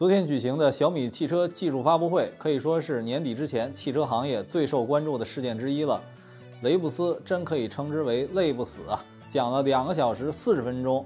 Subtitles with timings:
[0.00, 6.00] 昨天举行的小米汽车技术发布会可以说是年底之前汽车行业最受关注的事件之一了。
[6.62, 9.04] 雷布斯真可以称之为累不死啊！
[9.28, 11.04] 讲了两个小时四十分钟，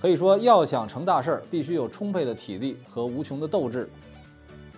[0.00, 3.86] 可以说要想成大事儿，必须有充沛的体力和无穷的斗志。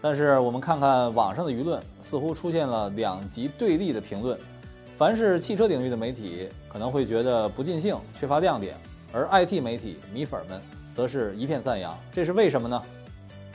[0.01, 4.37] 但是我们看看网上的舆论，似乎出现了两极对立的评论。
[4.99, 8.75] 凡是汽车领域的媒体可能会觉得不尽兴、缺乏亮点，
[9.13, 10.61] 而 IT 媒体米粉们
[10.93, 11.97] 则是一片赞扬。
[12.13, 12.83] 这是为什么呢？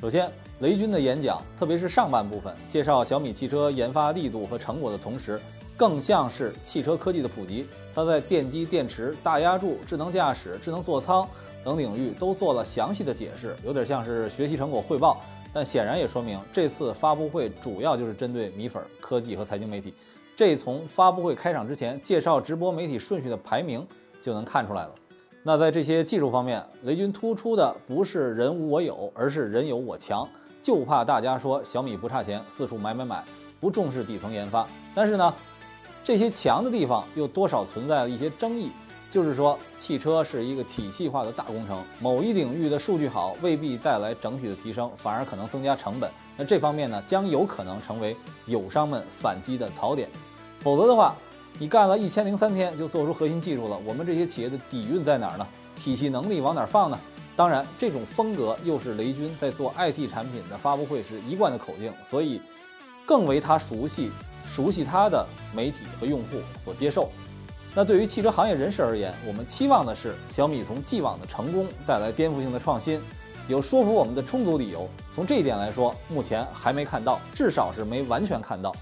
[0.02, 0.28] 首先，
[0.62, 5.40] 雷军的演讲，特别是上半部分介绍小米汽车研发力度和成果的同时，
[5.78, 7.68] 更像是汽车科技的普及。
[7.94, 11.30] 他在电机、电池、大压铸、智能驾驶、智能座舱
[11.64, 15.22] 等领域都做了详细的解释，有点像是学习成果汇报。
[15.54, 19.94] 但显然也说明，这次发布会主要就是针对米粉、科技和财经媒体。
[20.36, 23.86] 这从发布会开场之前介绍直播媒体顺序的排名
[24.20, 24.96] 就能看出来了。
[25.44, 30.28] 那在这些技术方面，雷军突出的不是人无我有，而是人有我强。
[30.62, 33.24] 就怕大家说小米不差钱，四处买买买，
[33.60, 34.68] 不重视底层研发。
[34.94, 35.34] 但是呢，
[36.04, 38.70] 这些强的地方又多少存在了一些争议。
[39.10, 46.10] 就是说，汽车是一个体系化的大工程，某一领域的数据好未必带来整体的提升，反而可能增加成本。
[46.38, 48.16] 那这方面呢，将有可能成为
[48.46, 50.08] 友商们反击的槽点。
[50.60, 51.14] 否则的话，
[51.60, 55.48] 你干了一千零三天就做出核心技术了，我们这些企业的底蕴在哪儿呢？
[55.76, 57.00] 体系能力往哪儿放呢？
[57.36, 62.42] 当然，这种风格又是雷军在做 IT 产品的发布会时一贯的口径，所以
[63.06, 64.12] 更为他熟悉、
[64.48, 67.10] 熟悉他的媒体和用户所接受。
[67.74, 73.00] 那对于汽车行业人士而言，我们期望的是小米从既往的成功带来颠覆性的创新，
[73.48, 74.88] 有说服我们的充足理由。
[75.16, 78.76] 从这一点来说，目前还没看到，至少是没完全看到。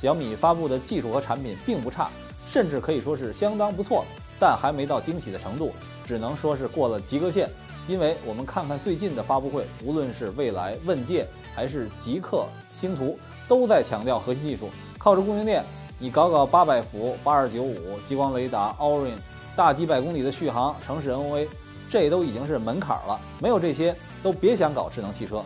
[0.00, 2.08] 小米发布的技术和产品并不差。
[2.48, 4.04] 甚至可以说是相当不错，
[4.38, 5.72] 但还没到惊喜的程度，
[6.06, 7.50] 只能说是过了及格线。
[7.88, 14.70] 因为我们看看最近的发布会，无论是未来、问界还是极客、星途，都在强调核心技术。
[14.96, 15.64] 靠着供应链，
[15.98, 19.16] 你搞搞八百伏、八二九五、激光雷达、Orin，
[19.56, 21.48] 大几百公里的续航、城市 NOA，
[21.90, 23.20] 这都已经是门槛了。
[23.40, 23.92] 没有这些，
[24.22, 25.42] 都别想搞智能汽车。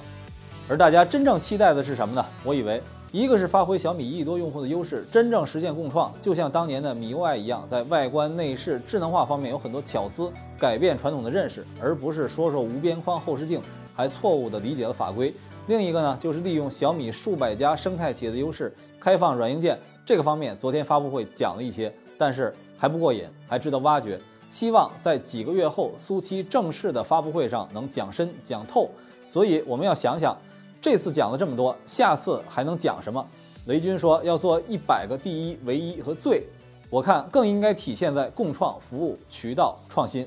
[0.69, 2.23] 而大家真正期待的是什么呢？
[2.45, 2.83] 我以为。
[3.13, 13.61] 一个是发挥小米一亿多用户的优势，真正实现共创，就像当年的米 UI 一样，在外观、内饰、智能化方面有很多巧思，改变传统的认识，而不是说说无边框后视镜，
[13.97, 15.35] 还错误地理解了法规。
[15.67, 19.77] 另一个呢，就是利用小米数百家生态企业的优势，开放软硬件。
[20.07, 24.21] 这个方面，昨天发布会讲了一些，但是还不过瘾，还值得挖掘。
[24.49, 28.89] 希望在几个月后苏七正式的发布会上能讲深讲透。
[29.27, 30.37] 所以我们要想想。
[30.81, 33.25] 这次讲了这么多，下次还能讲什么？
[33.67, 36.43] 雷军说要做一百个第一、唯一和最，
[36.89, 40.27] 我看更应该体现在共创、服务、渠道、创新。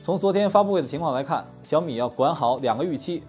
[0.00, 3.22] 从昨天发布会的情况来看，小米要管好两个预期。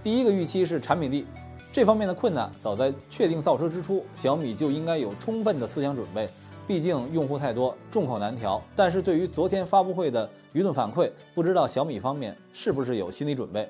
[0.00, 1.26] 第一个预期是产品力，
[1.72, 6.28] 这方面的困难早在确定造车之初，小米就应该有充分的思想准备。
[6.68, 8.62] 毕竟用户太多，众口难调。
[8.76, 13.68] 但是对于昨天发布会的舆论反馈，不知道小米方面是不是有心理准备。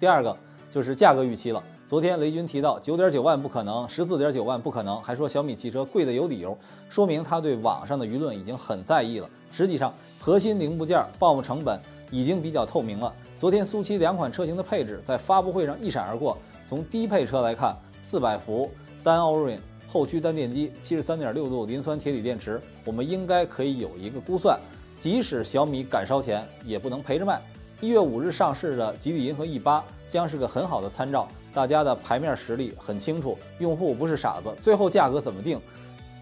[0.00, 0.36] 第二个。
[0.70, 1.62] 就是价格预期了。
[1.86, 6.56] 昨天雷军提到九点九万不可能，十四点九万不可能，还说小米汽车贵的有理由，
[6.90, 9.28] 说明他对网上的舆论已经很在意了。
[9.50, 11.80] 实际上，核心零部件报幕成本
[12.10, 13.10] 已经比较透明了。
[13.38, 16.36] 昨天苏七两款车型的配置在发布会上一闪而过。
[16.66, 18.70] 从低配车来看，四百伏
[19.02, 19.56] 单 Orin
[19.88, 24.58] 后驱单电机，七十三点六度磷酸铁锂电池，我们应该可以有一个估算。
[24.98, 27.40] 即使小米敢烧钱，也不能赔着卖。
[27.80, 29.84] 一月五日上市的吉利银河 E 八。
[30.08, 34.48] 将是个很好的参照，大家的牌面实力很清楚，用户不是傻子。
[34.62, 35.60] 最后价格怎么定，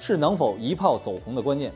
[0.00, 1.72] 是能否一炮走红的关键。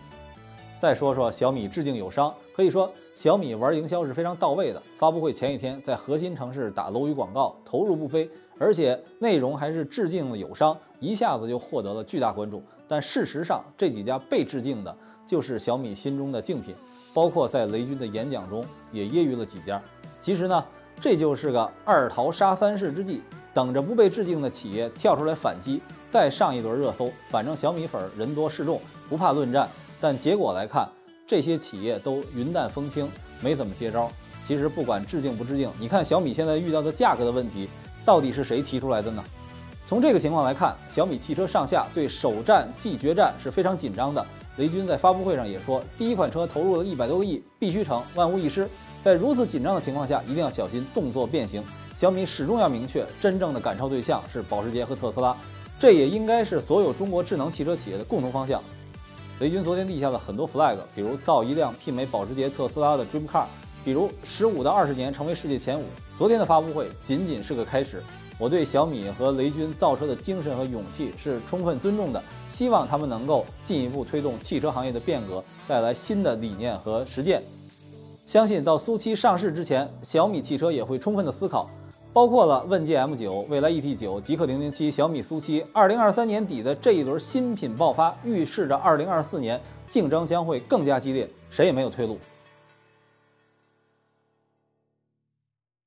[0.80, 4.82] 再说说小米致敬友商，可以说小米玩营销是非常到位的。
[4.98, 12.60] 发布会前一天，在核心城市打楼宇广告，投入不菲，而且内容还是致敬了友商，一下子就获得了巨大关注。
[12.88, 14.92] 但事实上，这几家被致敬的，
[15.24, 16.74] 就是小米心中的竞品，
[17.14, 19.80] 包括在雷军的演讲中也揶揄了几家。
[20.20, 20.64] 其实呢。
[21.02, 23.22] 这就是个二桃杀三士之计，
[23.54, 25.80] 等着不被致敬的企业跳出来反击，
[26.10, 27.10] 再上一轮热搜。
[27.30, 29.66] 反正小米粉人多势众，不怕论战。
[29.98, 30.86] 但结果来看，
[31.26, 33.08] 这些企业都云淡风轻，
[33.40, 34.12] 没怎么接招。
[34.44, 37.66] 其实不管致敬不致敬，你看小米现在遇到的价格的问题，
[38.04, 39.24] 到底是谁提出来的呢？
[39.86, 44.22] 从这个情况来看，小米汽车上下对首战即决战是非常紧张的。
[44.60, 48.68] 雷军在发布会上也说，第一款车投入了一百多个亿，必须成，万无一失。
[49.02, 51.64] 在如此紧张的情况下，一定要小心动作变形。
[51.96, 55.34] 小米始终要明确，真正的赶超对象是保时捷和特斯拉，
[55.78, 58.62] 这也应该是所有中国智能汽车企业的共同方向。
[59.38, 63.46] 雷军昨天立下了很多 flag，比如造一辆媲美保时捷、特斯拉的 Dream Car，
[63.82, 65.86] 比如十五到二十年成为世界前五。
[66.18, 68.02] 昨天的发布会仅仅是个开始。
[68.40, 77.42] 我对小米和雷军造车的精神和勇气是充分尊重的，希望他们能够进一步推动汽车行业的变革，带来新的理念和实践。
[78.24, 81.68] 相信到苏七上市之前，小米汽车也会充分的思考，
[82.14, 85.62] 包括了问界 M9、蔚来 ET9、极氪零零七、小米苏七。
[85.74, 89.60] 二零二三年底的这一轮新品爆发，预示着二零二四年
[89.90, 92.18] 竞争将会更加激烈，谁也没有退路。